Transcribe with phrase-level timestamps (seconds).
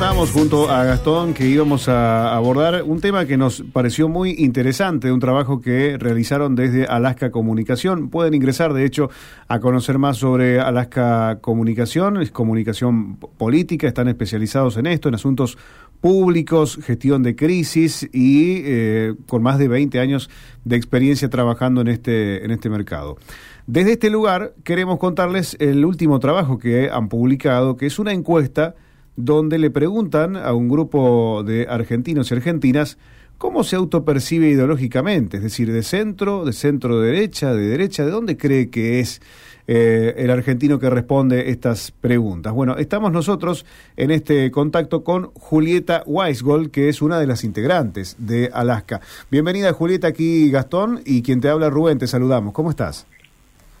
[0.00, 5.12] Contábamos junto a Gastón que íbamos a abordar un tema que nos pareció muy interesante,
[5.12, 8.08] un trabajo que realizaron desde Alaska Comunicación.
[8.08, 9.10] Pueden ingresar, de hecho,
[9.46, 15.58] a conocer más sobre Alaska Comunicación, es comunicación política, están especializados en esto, en asuntos
[16.00, 20.30] públicos, gestión de crisis y eh, con más de 20 años
[20.64, 23.18] de experiencia trabajando en este, en este mercado.
[23.66, 28.76] Desde este lugar queremos contarles el último trabajo que han publicado, que es una encuesta
[29.16, 32.98] donde le preguntan a un grupo de argentinos y argentinas
[33.40, 38.36] cómo se autopercibe ideológicamente, es decir, de centro, de centro derecha, de derecha, ¿de dónde
[38.36, 39.22] cree que es
[39.66, 42.52] eh, el argentino que responde estas preguntas?
[42.52, 43.64] Bueno, estamos nosotros
[43.96, 49.00] en este contacto con Julieta Weisgold, que es una de las integrantes de Alaska.
[49.30, 52.52] Bienvenida Julieta, aquí Gastón y quien te habla Rubén, te saludamos.
[52.52, 53.06] ¿Cómo estás?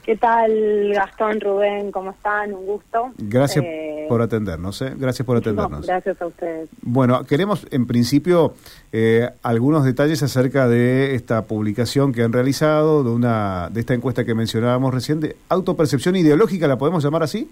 [0.04, 1.92] ¿Qué tal, Gastón, Rubén?
[1.92, 2.54] ¿Cómo están?
[2.54, 3.12] Un gusto.
[3.18, 4.94] Gracias eh, por atendernos, ¿eh?
[4.96, 5.86] Gracias por atendernos.
[5.86, 6.70] gracias a ustedes.
[6.80, 8.54] Bueno, queremos en principio
[8.92, 14.24] eh, algunos detalles acerca de esta publicación que han realizado, de, una, de esta encuesta
[14.24, 17.50] que mencionábamos recién, de autopercepción ideológica, ¿la podemos llamar así?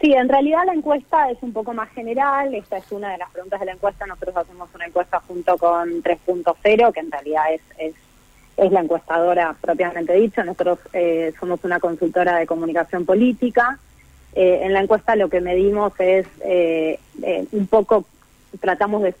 [0.00, 3.30] Sí, en realidad la encuesta es un poco más general, esta es una de las
[3.30, 7.62] preguntas de la encuesta, nosotros hacemos una encuesta junto con 3.0, que en realidad es,
[7.78, 7.94] es
[8.56, 10.44] es la encuestadora propiamente dicha.
[10.44, 13.78] Nosotros eh, somos una consultora de comunicación política.
[14.34, 16.98] Eh, en la encuesta lo que medimos es eh,
[17.52, 18.04] un poco,
[18.60, 19.14] tratamos de,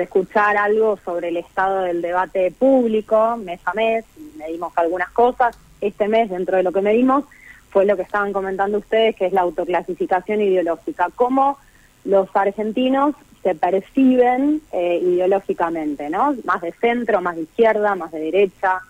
[0.00, 4.04] escuchar algo sobre el estado del debate público mes a mes,
[4.36, 5.56] medimos algunas cosas.
[5.80, 7.24] Este mes, dentro de lo que medimos,
[7.70, 11.08] fue lo que estaban comentando ustedes, que es la autoclasificación ideológica.
[11.16, 11.58] Cómo
[12.04, 16.36] los argentinos se perciben eh, ideológicamente, ¿no?
[16.44, 18.80] Más de centro, más de izquierda, más de derecha.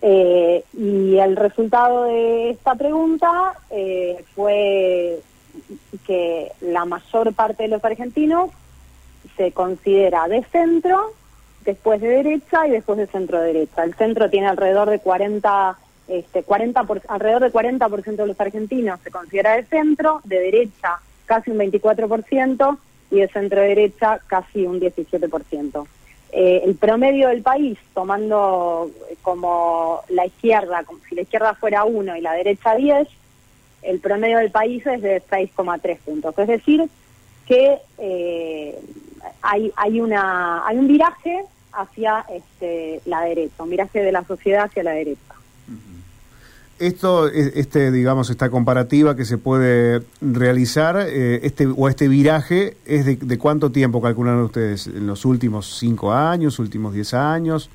[0.00, 5.20] Eh, y el resultado de esta pregunta eh, fue
[6.06, 8.50] que la mayor parte de los argentinos
[9.36, 11.12] se considera de centro,
[11.64, 13.84] después de derecha y después de centro derecha.
[13.84, 19.00] El centro tiene alrededor de 40 este 40 por, alrededor de 40% de los argentinos
[19.02, 22.76] se considera de centro, de derecha casi un 24%
[23.10, 25.86] y de centro derecha casi un 17%.
[26.32, 28.90] Eh, el promedio del país, tomando
[29.22, 33.06] como la izquierda, como si la izquierda fuera 1 y la derecha 10,
[33.82, 36.36] el promedio del país es de 6,3 puntos.
[36.38, 36.88] Es decir,
[37.46, 38.78] que eh,
[39.42, 44.64] hay, hay, una, hay un viraje hacia este, la derecha, un viraje de la sociedad
[44.64, 45.34] hacia la derecha.
[46.86, 53.06] Esto, este, digamos, esta comparativa que se puede realizar, eh, este o este viraje, ¿es
[53.06, 54.88] de, cuánto tiempo calculan ustedes?
[54.88, 57.70] ¿En los últimos cinco años, últimos diez años?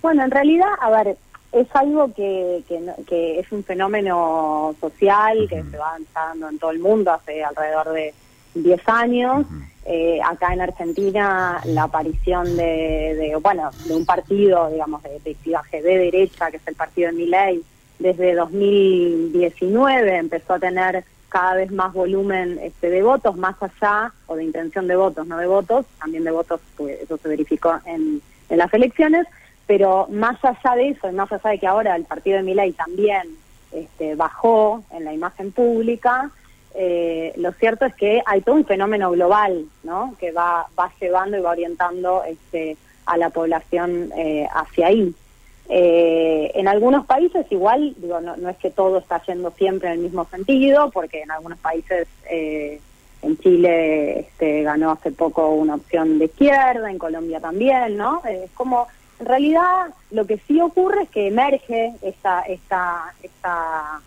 [0.00, 1.18] Bueno, en realidad, a ver,
[1.52, 2.64] es algo que,
[3.06, 7.92] que, es un fenómeno social que se va dando en todo el mundo hace alrededor
[7.92, 8.14] de
[8.54, 9.44] diez años.
[9.84, 15.98] Eh, acá en Argentina, la aparición de, bueno, de un partido, digamos, de, de, de
[15.98, 17.62] derecha, que es el partido de Miley,
[18.00, 24.34] desde 2019 empezó a tener cada vez más volumen este, de votos, más allá, o
[24.34, 28.20] de intención de votos, no de votos, también de votos, pues eso se verificó en,
[28.48, 29.28] las elecciones,
[29.68, 32.72] pero más allá de eso, y más allá de que ahora el partido de Milay
[32.72, 33.28] también
[33.70, 36.32] este, bajó en la imagen pública,
[36.74, 40.16] eh, lo cierto es que hay todo un fenómeno global, ¿no?
[40.18, 45.14] Que va, va llevando y va orientando este, a la población eh, hacia ahí.
[45.72, 50.00] Eh, en algunos países igual, digo, no, es que todo está yendo siempre en el
[50.00, 52.80] mismo sentido, porque en algunos países, eh,
[53.22, 58.20] en Chile este, ganó hace poco una opción de izquierda, en Colombia también, ¿no?
[58.26, 58.88] Eh, es como,
[59.20, 64.00] en realidad, lo que sí ocurre es que emerge esta, esta, esta,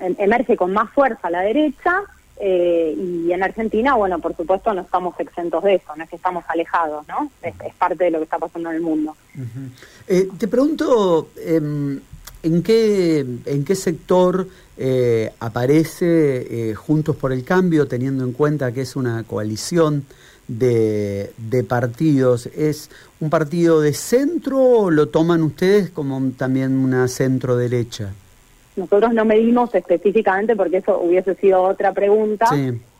[0.00, 2.02] em, emerge con más fuerza la derecha,
[2.42, 6.16] eh, y en Argentina, bueno, por supuesto no estamos exentos de eso, no es que
[6.16, 7.30] estamos alejados, ¿no?
[7.42, 9.14] Es, parte de lo que está pasando en el mundo.
[10.08, 12.00] Eh, te pregunto, em,
[12.42, 14.48] ¿en, qué, ¿en qué sector
[14.78, 20.06] eh, aparece Juntos por el Cambio, teniendo en cuenta que es una coalición
[20.48, 22.46] de, de partidos?
[22.46, 22.88] ¿Es
[23.20, 28.14] un partido de centro o lo toman ustedes como también una centro-derecha?
[28.80, 32.48] Nosotros no medimos específicamente porque eso hubiese sido otra pregunta,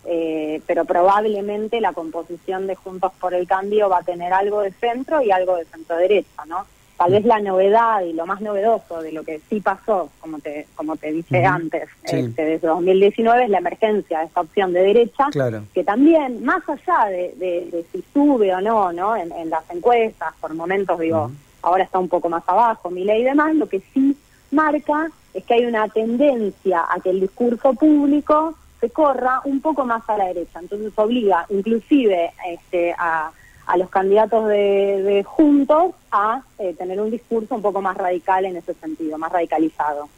[0.04, 4.72] eh, pero probablemente la composición de Juntos por el Cambio va a tener algo de
[4.72, 6.66] centro y algo de centro-derecha, ¿no?
[6.98, 10.66] Tal vez la novedad y lo más novedoso de lo que sí pasó, como te
[10.74, 15.28] como te dije antes, este, desde 2019 es la emergencia de esta opción de derecha,
[15.72, 19.16] que también, más allá de, si sube o no, ¿no?
[19.16, 21.30] En, las encuestas, por momentos digo,
[21.62, 24.14] ahora está un poco más abajo, mi ley y demás, lo que sí
[24.50, 25.10] marca
[25.50, 30.16] que hay una tendencia a que el discurso público se corra un poco más a
[30.16, 30.60] la derecha.
[30.60, 33.32] Entonces obliga inclusive este, a,
[33.76, 38.74] los candidatos de, Juntos a eh, tener un discurso un poco más radical en ese
[38.74, 40.08] sentido, más radicalizado.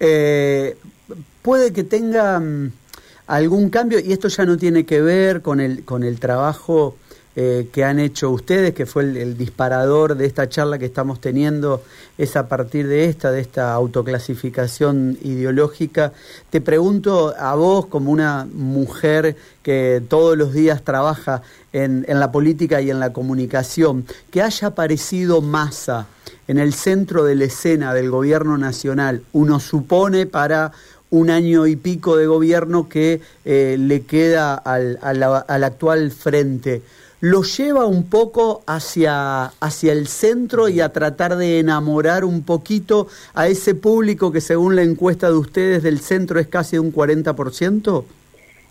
[0.00, 0.76] Eh,
[1.42, 2.72] puede que tenga mm,
[3.28, 6.96] algún cambio, y esto ya no tiene que ver con el, con el trabajo
[7.36, 11.82] eh, que han hecho ustedes, que fue el, disparador de esta charla que estamos teniendo,
[12.16, 16.12] es a partir de esta, de esta autoclasificación ideológica.
[16.50, 21.42] Te pregunto a vos, como una mujer que todos los días trabaja
[21.72, 26.06] en, la política y en la comunicación, que haya aparecido masa
[26.46, 30.70] en el centro de la escena del gobierno nacional, uno supone para
[31.10, 34.98] un año y pico de gobierno que eh, le queda al,
[35.64, 36.82] actual frente
[37.24, 43.06] lo lleva un poco hacia, hacia el centro y a tratar de enamorar un poquito
[43.32, 48.04] a ese público que según la encuesta de ustedes del centro es casi un 40%?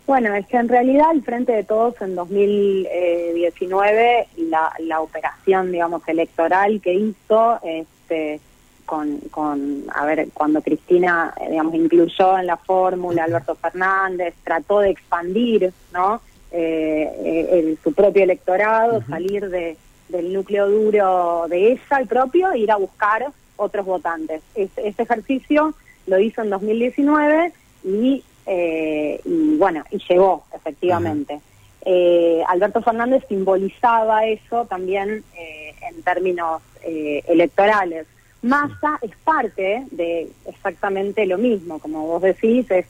[0.06, 6.08] Bueno, es que en realidad el Frente de Todos en 2019, la, la operación, digamos,
[6.08, 8.40] electoral que hizo, este,
[8.86, 14.92] con, con, a ver, cuando Cristina, digamos, incluyó en la fórmula Alberto Fernández, trató de
[14.92, 16.22] expandir, ¿no?,
[16.56, 19.76] eh, el, su propio electorado, salir de,
[20.10, 24.44] del núcleo duro de ella, el propio, e ir a buscar otros votantes.
[24.54, 25.74] ese ejercicio
[26.06, 27.54] lo hizo en 2019
[27.86, 31.40] y, eh, y bueno, y llegó, efectivamente.
[31.86, 38.06] Eh, Alberto Fernández simbolizaba eso también en términos electorales.
[38.44, 42.86] Massa es parte de exactamente lo mismo, como vos decís, es,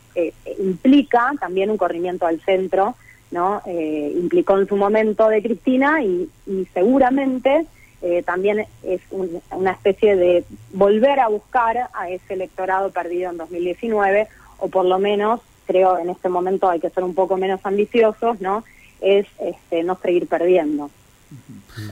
[0.59, 2.95] implica también un corrimiento al centro
[3.33, 3.63] ¿no?
[3.65, 6.29] Eh, implicó en su momento de Cristina y,
[6.73, 7.65] seguramente
[8.01, 9.01] eh, también es
[9.49, 14.27] una especie de volver a buscar a ese electorado perdido en 2019
[14.59, 18.39] o por lo menos creo en este momento hay que ser un poco menos ambiciosos,
[18.39, 18.63] ¿no?
[19.01, 20.91] Es este, no seguir perdiendo.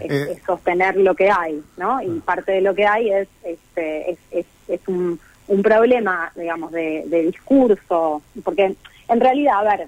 [0.01, 2.01] Eh, es, sostener lo que hay, ¿no?
[2.03, 2.21] Y ah.
[2.23, 7.23] parte de lo que hay es, este, es, es, un, un problema, digamos, de, de
[7.23, 8.75] discurso, porque
[9.07, 9.87] en realidad, a ver,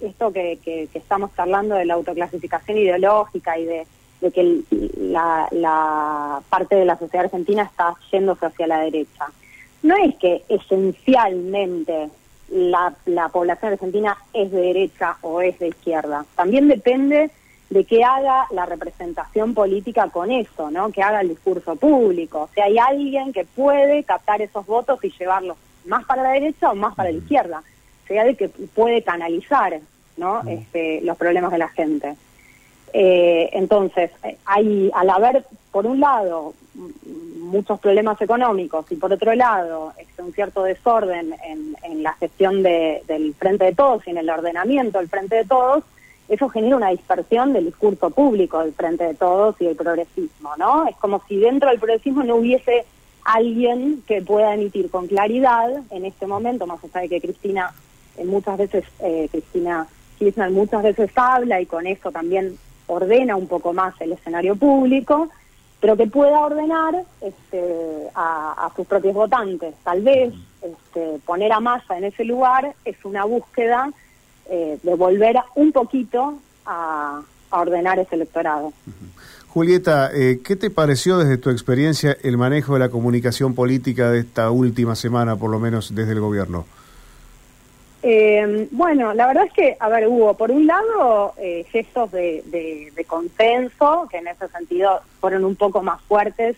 [0.00, 3.86] esto que, que, estamos hablando de la autoclasificación ideológica y de,
[4.32, 4.62] que
[4.96, 9.26] la, parte de la sociedad argentina está yéndose hacia la derecha.
[9.82, 12.08] No es que esencialmente
[12.50, 16.24] la, la población argentina es de derecha o es de izquierda.
[16.34, 17.30] También depende
[17.70, 20.90] de qué haga la representación política con eso, ¿no?
[20.90, 22.42] Que haga el discurso público.
[22.42, 26.70] O sea, hay alguien que puede captar esos votos y llevarlos más para la derecha
[26.70, 27.62] o más para la izquierda
[28.08, 29.80] sea de que puede canalizar
[30.18, 30.42] ¿no?
[30.46, 32.16] Este, los problemas de la gente.
[32.92, 34.10] Eh, entonces,
[34.44, 36.54] hay, al haber, por un lado,
[37.38, 42.62] muchos problemas económicos y por otro lado, este, un cierto desorden en, en la gestión
[42.62, 45.84] de, del Frente de Todos y en el ordenamiento del Frente de Todos,
[46.28, 50.86] eso genera una dispersión del discurso público del Frente de Todos y del progresismo, ¿no?
[50.86, 52.84] Es como si dentro del progresismo no hubiese
[53.24, 57.72] alguien que pueda emitir con claridad en este momento, más allá de que Cristina
[58.24, 59.86] muchas veces eh, Cristina
[60.18, 65.28] Kirchner muchas veces habla y con eso también ordena un poco más el escenario público,
[65.80, 69.74] pero que pueda ordenar este, a, sus propios votantes.
[69.84, 73.90] Tal vez este, poner a masa en ese lugar es una búsqueda
[74.50, 78.74] eh, de volver un poquito a, ordenar ese electorado.
[79.48, 84.50] Julieta, ¿qué te pareció desde tu experiencia el manejo de la comunicación política de esta
[84.50, 86.66] última semana, por lo menos desde el gobierno?
[88.02, 92.42] Eh, bueno, la verdad es que, a ver, hubo por un lado eh, gestos de,
[92.46, 96.56] de, consenso, que en ese sentido fueron un poco más fuertes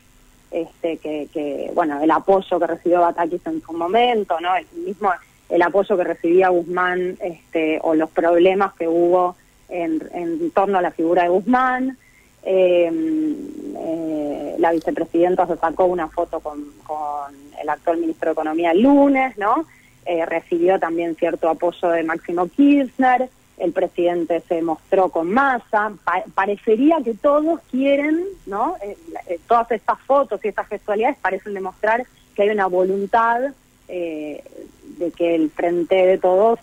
[0.50, 4.54] este, que, bueno, el apoyo que recibió Batakis en su momento, ¿no?
[4.56, 5.10] El mismo
[5.48, 9.34] el apoyo que recibía Guzmán este, o los problemas que hubo
[9.68, 11.98] en, en torno a la figura de Guzmán.
[12.42, 13.34] Em,
[13.76, 18.82] eh, la vicepresidenta se sacó una foto con, con el actual ministro de Economía el
[18.82, 19.66] lunes, ¿no?
[20.10, 25.92] Eh, recibió también cierto apoyo de Máximo Kirchner, el presidente se mostró con masa,
[26.34, 28.74] parecería que todos quieren, ¿no?
[28.82, 28.96] Eh,
[29.28, 33.52] eh, todas estas fotos y estas gestualidades parecen demostrar que hay una voluntad
[33.86, 36.58] de que el frente de todos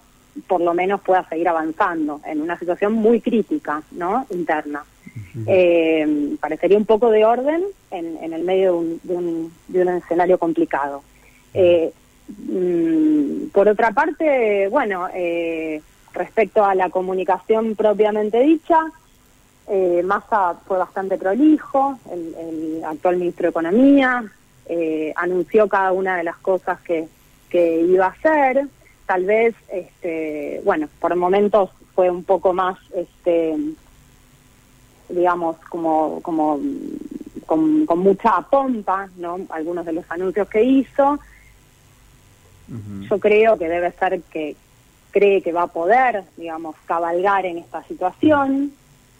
[0.48, 4.26] por lo menos pueda seguir avanzando en una situación muy crítica, ¿no?
[4.30, 4.84] Interna.
[6.42, 11.02] parecería un poco de orden en, el medio de un, de un, escenario complicado.
[12.28, 15.82] Mm, por otra parte, bueno, eh,
[16.14, 18.80] respecto a la comunicación propiamente dicha,
[19.68, 24.24] eh, Massa fue bastante prolijo, el, actual ministro de Economía,
[24.66, 27.08] eh, anunció cada una de las cosas que,
[27.50, 28.68] que iba a hacer.
[29.06, 33.56] tal vez, este, bueno, por momentos fue un poco más, este,
[35.10, 36.60] digamos, como, como
[37.46, 39.40] con, mucha pompa, ¿no?
[39.50, 41.20] Algunos de los anuncios que hizo.
[43.10, 44.56] Yo creo que debe ser que
[45.12, 48.72] cree que va a poder, digamos, cabalgar en esta situación.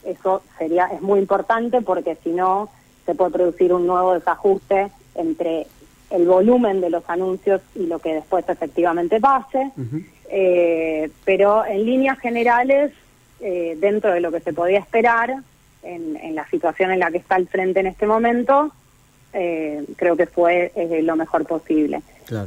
[0.06, 2.70] Eso sería es muy importante porque si no
[3.06, 5.68] se puede producir un nuevo desajuste entre
[6.10, 9.72] el volumen de los anuncios y lo que después efectivamente pase.
[10.30, 12.92] Eh, pero en líneas generales,
[13.40, 15.38] eh, dentro de lo que se podía esperar,
[15.84, 18.72] en, la situación en la que está el frente en este momento,
[19.34, 22.02] eh, creo que fue lo mejor posible.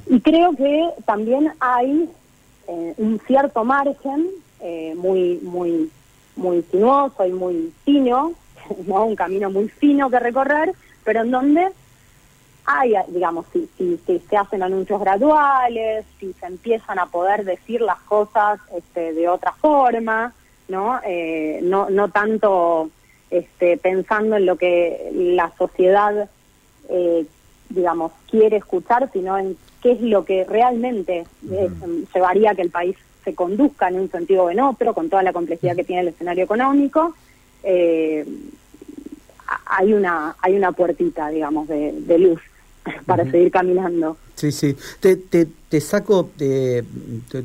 [0.07, 2.09] Y creo que también hay
[2.67, 4.29] un cierto margen
[4.97, 5.91] muy, muy,
[6.37, 8.33] muy sinuoso y muy fino,
[8.87, 9.05] ¿no?
[9.05, 10.73] un camino muy fino que recorrer,
[11.05, 11.69] pero en donde
[12.67, 17.99] hay, digamos, si, si, se hacen anuncios graduales, si se empiezan a poder decir las
[18.01, 20.33] cosas este, de otra forma,
[20.69, 21.01] ¿no?
[21.05, 22.91] Eh, no, no tanto
[23.31, 26.29] este, pensando en lo que la sociedad,
[26.89, 27.27] eh,
[27.71, 31.71] digamos, quiere escuchar, sino en qué es lo que realmente eh,
[32.15, 35.23] llevaría a que el país se conduzca en un sentido o en otro, con toda
[35.23, 37.15] la complejidad que tiene el escenario económico.
[39.67, 42.41] hay una hay una puertita, digamos, de luz
[43.07, 44.17] para seguir caminando.
[44.41, 44.75] Sí, sí.
[45.01, 46.83] Te, te, te saco eh,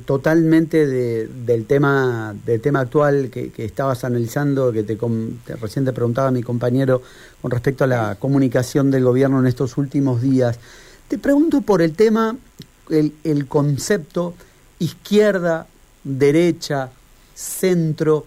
[0.05, 4.97] totalmente de, del tema del tema actual que, estabas analizando, que te,
[5.59, 7.01] recién te preguntaba mi compañero
[7.41, 10.57] con respecto a la comunicación del gobierno en estos últimos días.
[11.07, 12.35] Te pregunto por el tema,
[12.89, 14.33] el, el concepto
[14.79, 15.67] izquierda,
[16.03, 16.89] derecha,
[17.33, 18.25] centro.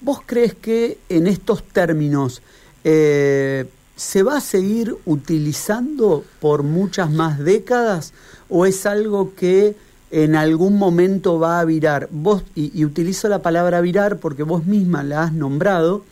[0.00, 2.42] ¿Vos crees que en estos términos
[2.84, 8.14] eh, ¿se va a seguir utilizando por muchas más décadas
[8.48, 9.76] o es algo que
[10.10, 12.08] en algún momento va a virar?
[12.10, 16.04] Vos, y, utilizo la palabra virar porque vos misma la has nombrado,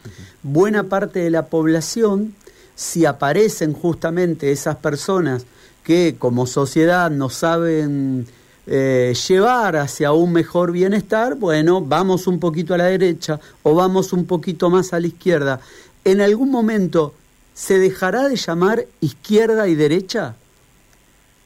[0.42, 2.34] buena parte de la población,
[2.74, 5.46] si aparecen justamente esas personas
[5.88, 8.26] que como sociedad no saben
[8.66, 14.12] eh, llevar hacia un mejor bienestar, bueno, vamos un poquito a la derecha o vamos
[14.12, 15.60] un poquito más a la izquierda.
[16.04, 17.14] En algún momento
[17.54, 20.36] ¿se dejará de llamar izquierda y derecha?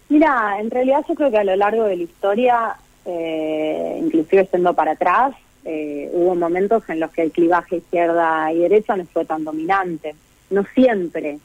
[0.08, 4.74] Mira, en realidad yo creo que a lo largo de la historia, eh, inclusive estando
[4.74, 9.24] para atrás, eh, hubo momentos en los que el clivaje izquierda y derecha no fue
[9.24, 10.16] tan dominante.
[10.50, 11.38] No siempre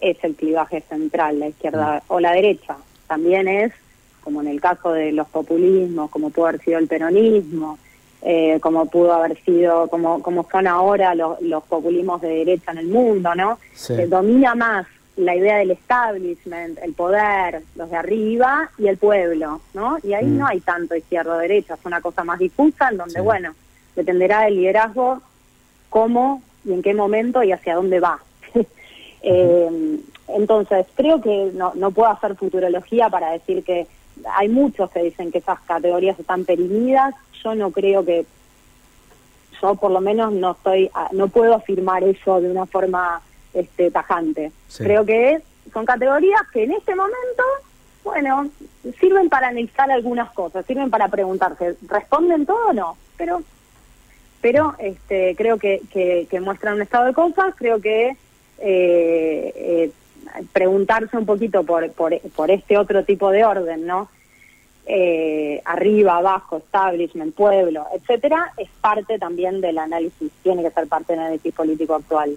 [0.00, 2.12] es el clivaje central, la izquierda mm.
[2.12, 2.76] o la derecha.
[3.06, 3.72] También es,
[4.22, 7.78] como en el caso de los populismos, como pudo haber sido el peronismo,
[8.22, 12.78] eh, como pudo haber sido, como, como son ahora los, los populismos de derecha en
[12.78, 13.58] el mundo, ¿no?
[13.74, 19.60] Se domina más la idea del establishment, el poder, los de arriba y el pueblo,
[19.74, 19.98] ¿no?
[20.02, 20.38] Y ahí mm.
[20.38, 23.54] no hay tanto izquierda o derecha, es una cosa más difusa en donde, bueno,
[23.96, 25.20] dependerá del liderazgo
[25.88, 28.20] cómo y en qué momento y hacia dónde va.
[29.22, 33.86] Eh, entonces, creo que no, no puedo hacer futurología para decir que
[34.34, 37.14] hay muchos que dicen que esas categorías están perimidas.
[37.42, 38.26] Yo no creo que,
[39.60, 43.20] yo por lo menos no estoy, ah, no puedo afirmar eso de una forma
[43.52, 44.52] este, tajante.
[44.76, 47.42] Creo que son categorías que en este momento,
[48.04, 48.48] bueno,
[48.98, 52.96] sirven para analizar algunas cosas, sirven para preguntarse, ¿responden todo o no?
[53.16, 53.42] Pero,
[54.40, 58.16] pero este, creo que, que, muestran un estado de cosas, creo que
[58.60, 59.90] eh, eh,
[60.52, 64.08] preguntarse un poquito por, por, por este otro tipo de orden, ¿no?
[64.86, 71.12] Eh, arriba, abajo, establishment, pueblo, etcétera, es parte también del análisis, tiene que ser parte
[71.12, 72.36] del análisis político actual.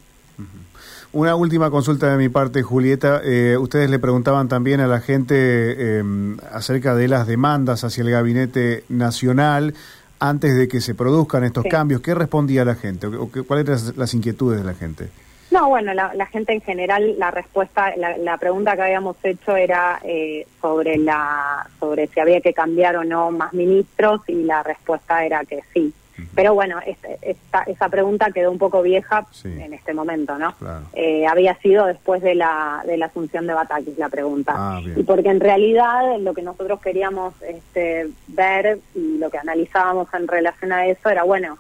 [1.13, 3.22] Una última consulta de mi parte, Julieta.
[3.24, 8.10] Eh, ustedes le preguntaban también a la gente em, acerca de las demandas hacia el
[8.10, 9.75] gabinete nacional
[10.20, 12.01] antes de que se produzcan estos cambios.
[12.01, 13.08] ¿Qué respondía la gente?
[13.48, 15.10] ¿Cuáles eran las inquietudes de la gente?
[15.53, 20.48] No, bueno, la, gente en general, la respuesta, la, pregunta que habíamos hecho era eh,
[20.60, 25.45] sobre la, sobre si había que cambiar o no más ministros y la respuesta era
[25.45, 25.93] que sí.
[26.33, 26.79] Pero bueno,
[27.22, 30.55] esta, esa pregunta quedó un poco vieja en este momento, ¿no?
[30.93, 34.53] Eh, había sido después de la, de la asunción de Batakis la pregunta.
[34.55, 40.12] Ah, y porque en realidad lo que nosotros queríamos este, ver y lo que analizábamos
[40.15, 41.60] en relación a eso era, bueno,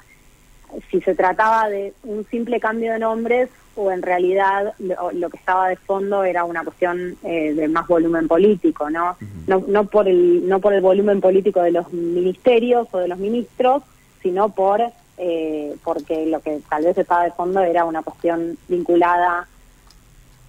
[0.89, 5.69] si se trataba de un simple cambio de nombres o en realidad lo, que estaba
[5.69, 9.17] de fondo era una cuestión eh, de más volumen político, ¿no?
[9.47, 9.63] ¿no?
[9.67, 13.83] No por el no por el volumen político de los ministerios o de los ministros,
[14.21, 14.81] sino por
[15.17, 19.47] eh, porque lo que tal vez estaba de fondo era una cuestión vinculada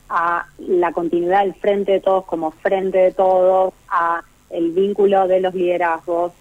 [0.09, 5.41] a la continuidad del frente de todos como frente de todos, a el vínculo de
[5.41, 6.33] los liderazgos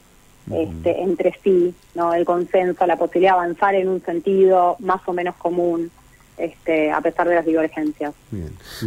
[0.51, 2.13] este, entre sí, ¿no?
[2.13, 5.91] El consenso, la posibilidad de avanzar en un sentido más o menos común.
[6.35, 8.11] Este, a pesar de las divergencias.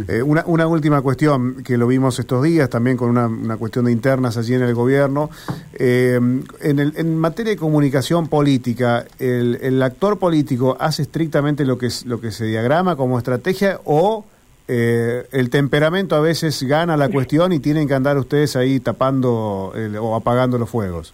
[0.09, 3.93] Eh, una, una, última cuestión que lo vimos estos días, también con una, cuestión de
[3.93, 5.29] internas allí en el gobierno.
[5.73, 6.19] Eh,
[6.59, 11.87] en, el, en, materia de comunicación política, el, el, actor político hace estrictamente lo que,
[12.03, 14.25] lo que se diagrama como estrategia o
[14.67, 19.71] eh, el temperamento a veces gana la cuestión y tienen que andar ustedes ahí tapando
[20.01, 21.13] o apagando los fuegos?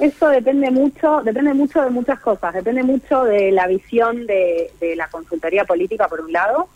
[0.00, 2.54] Eso depende mucho, depende mucho de muchas cosas.
[2.54, 6.68] Depende mucho de la visión de, la consultoría política, por un lado,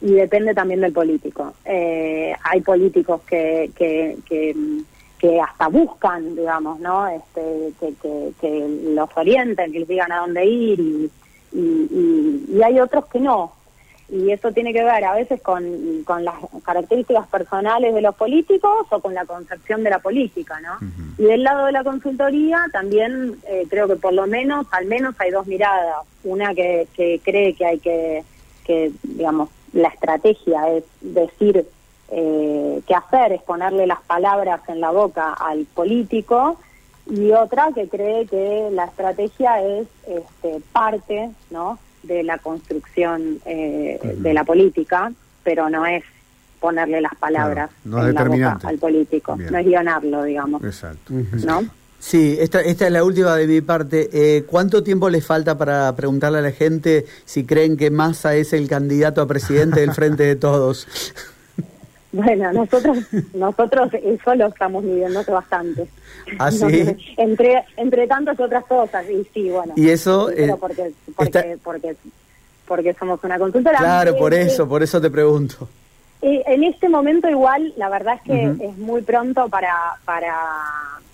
[0.00, 1.54] y depende también del político.
[1.64, 7.06] Eh, hay políticos que, que, que, hasta buscan, digamos, ¿no?
[7.06, 11.10] Este, que, que, los orienten, que les digan a dónde ir, y,
[11.52, 13.52] y hay otros que no,
[14.12, 15.64] y eso tiene que ver a veces con,
[16.22, 20.86] las características personales de los políticos o con la concepción de la política, ¿no?
[21.16, 25.14] Y del lado de la consultoría también eh, creo que por lo menos, al menos
[25.18, 25.96] hay dos miradas.
[26.24, 26.86] Una que,
[27.24, 28.22] cree que hay que,
[28.66, 31.66] que, digamos, la estrategia es decir
[32.10, 36.58] eh, qué hacer, es ponerle las palabras en la boca al político,
[37.06, 41.78] y otra que cree que la estrategia es este, parte, ¿no?
[42.02, 45.12] De la construcción eh, de la política,
[45.44, 46.04] pero no es
[46.60, 50.62] ponerle las palabras en la boca al político, no es guionarlo, digamos.
[50.62, 51.12] Exacto.
[51.44, 51.62] ¿No?
[51.98, 54.10] Sí, esta, esta es la última de mi parte.
[54.12, 58.52] Eh, ¿Cuánto tiempo les falta para preguntarle a la gente si creen que Massa es
[58.52, 60.88] el candidato a presidente del Frente de Todos?
[62.12, 62.98] Bueno, nosotros
[63.34, 65.88] nosotros eso lo estamos midiendo bastante.
[66.38, 66.50] ¿Ah,
[67.16, 69.72] entre, entre tantas otras cosas, y sí, bueno.
[69.76, 70.30] ¿Y eso?
[70.30, 71.96] Eh, porque, porque, porque,
[72.66, 73.78] porque, somos una consultora.
[73.78, 75.68] Claro, por eso, por eso te pregunto.
[76.20, 80.36] en este momento igual, la verdad es que es muy pronto para, para,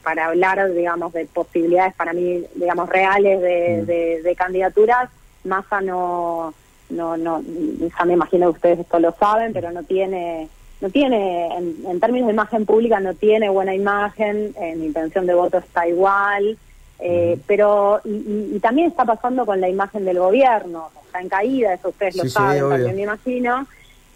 [0.02, 5.10] para hablar, digamos, de posibilidades para mí, digamos, reales de, de, de candidaturas.
[5.44, 6.52] Massa no,
[6.90, 10.48] no, no, ya me imagino que ustedes esto lo saben, pero no tiene
[10.80, 15.58] no tiene, en, términos de imagen pública, no tiene buena imagen, en intención de voto
[15.58, 16.56] está igual,
[17.00, 21.88] eh, pero y, también está pasando con la imagen del gobierno, está en caída, eso
[21.88, 23.66] ustedes lo saben, también me imagino,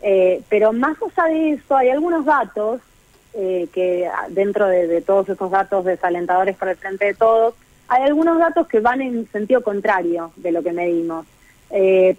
[0.02, 2.80] eh, pero más allá de eso, hay algunos datos
[3.34, 7.54] eh, que dentro de, todos esos datos desalentadores para el frente de todos,
[7.88, 11.26] hay algunos datos que van en sentido contrario de lo que medimos.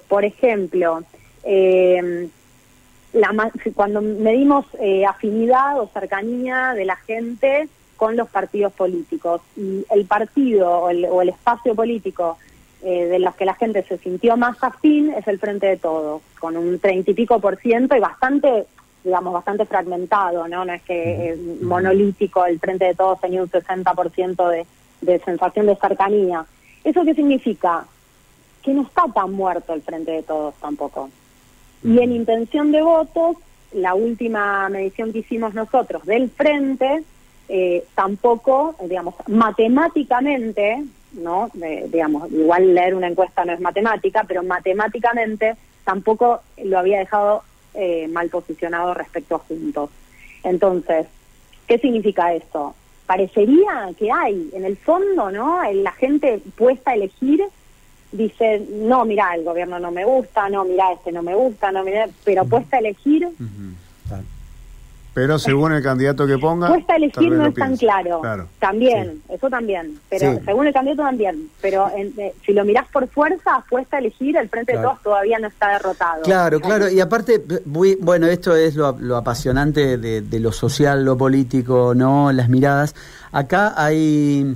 [0.08, 1.04] por ejemplo,
[1.44, 2.30] eh,
[3.13, 9.86] la, cuando medimos eh, afinidad o cercanía de la gente con los partidos políticos y
[9.91, 12.38] el partido o el, espacio político
[12.82, 16.21] eh, de los que la gente se sintió más afín es el Frente de Todos,
[16.39, 18.65] con un treinta y pico por ciento y bastante,
[19.04, 20.65] digamos, bastante fragmentado, ¿no?
[20.65, 24.65] No es que es monolítico, el Frente de Todos tenía un 60% por ciento de
[25.23, 26.45] sensación de cercanía.
[26.84, 27.86] ¿Eso qué significa?
[28.62, 31.10] Que no está tan muerto el Frente de Todos tampoco.
[31.84, 33.38] Y en intención de votos,
[33.74, 37.04] la última medición que hicimos nosotros del frente,
[37.50, 41.52] eh, tampoco, digamos, matemáticamente, ¿no?
[41.54, 47.43] digamos, igual leer una encuesta no es matemática, pero matemáticamente tampoco lo había dejado
[47.74, 49.89] eh, mal posicionado respecto a Juntos.
[50.43, 51.08] Entonces,
[51.67, 52.76] ¿qué significa eso?
[53.06, 55.60] Parecería que hay, en el fondo, ¿no?
[55.74, 57.43] La gente puesta a elegir
[58.13, 61.84] dice, no, mira, el gobierno no me gusta, no, mira, este no me gusta, no,
[61.84, 63.28] mira, pero puesta a elegir...
[65.13, 66.69] Pero según el candidato que ponga...
[66.69, 68.19] Puesta a elegir no es tan claro.
[68.58, 69.99] También, eso también.
[70.10, 71.49] Pero según el candidato también.
[71.62, 75.38] Pero eh, si lo mirás por fuerza, puesta a elegir, el Frente de Todos todavía
[75.38, 76.23] no está derrotado.
[76.23, 76.89] Claro, claro.
[76.89, 82.32] Y aparte, bueno, esto es lo, lo apasionante de, de, lo social, lo político, ¿no?
[82.32, 82.95] Las miradas.
[83.32, 84.56] Acá hay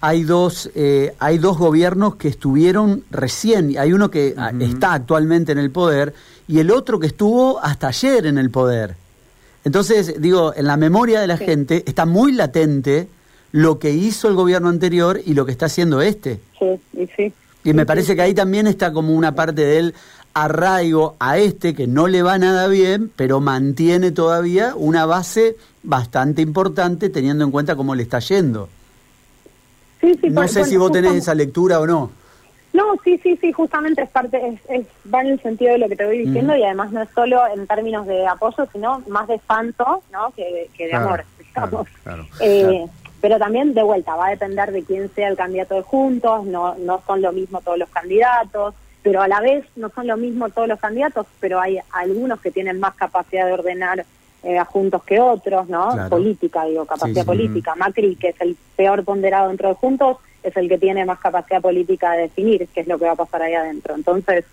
[0.00, 5.52] hay dos, eh, hay dos gobiernos que estuvieron recién, hay uno que ah, está actualmente
[5.52, 6.14] en el poder
[6.48, 8.94] y el otro que estuvo hasta ayer en el poder.
[9.64, 13.08] Entonces, digo, en la memoria de la gente está muy latente
[13.52, 16.40] lo que hizo el gobierno anterior y lo que está haciendo este.
[16.58, 17.32] Sí, y sí.
[17.64, 19.94] Y me parece que ahí también está como una parte del
[20.34, 26.42] arraigo a este que no le va nada bien, pero mantiene todavía una base bastante
[26.42, 28.68] importante teniendo en cuenta cómo le está yendo
[30.30, 32.10] no sé si vos tenés esa lectura o no.
[32.72, 35.96] No, sí, sí, sí, justamente es parte, es, va en el sentido de lo que
[35.96, 39.36] te voy diciendo y además no es solo en términos de apoyo, sino más de
[39.36, 40.30] espanto, ¿no?
[40.32, 41.24] Que, de amor,
[42.40, 42.86] eh,
[43.22, 46.74] Pero también, de vuelta, va a depender de quién sea el candidato de Juntos, no,
[46.74, 50.50] no son lo mismo todos los candidatos, pero a la vez no son lo mismo
[50.50, 54.04] todos los candidatos, pero hay algunos que tienen más capacidad de ordenar
[54.42, 55.90] eh, a Juntos que otros, ¿no?
[55.92, 56.10] Claro.
[56.10, 57.26] Política, digo, capacidad Sí, sí.
[57.26, 57.74] política.
[57.74, 61.60] Macri, que es el peor ponderado dentro de Juntos, es el que tiene más capacidad
[61.60, 63.94] política de definir qué es lo que va a pasar ahí adentro.
[63.96, 64.44] Entonces,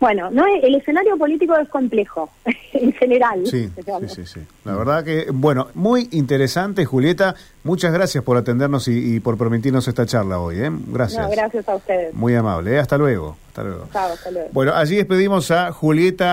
[0.00, 2.28] bueno, no el escenario político es complejo,
[2.72, 3.46] en general.
[3.46, 4.40] Sí, sí, sí, sí.
[4.64, 7.34] La verdad que, bueno, muy interesante, Julieta.
[7.62, 10.60] Muchas gracias por atendernos y, y por permitirnos esta charla hoy.
[10.60, 10.70] ¿eh?
[10.88, 11.22] Gracias.
[11.24, 12.12] No, gracias a ustedes.
[12.14, 12.74] Muy amable.
[12.74, 12.78] ¿eh?
[12.78, 13.36] Hasta luego.
[13.48, 13.88] Hasta luego.
[13.92, 14.48] Chao, hasta luego.
[14.52, 16.32] Bueno, allí despedimos a Julieta.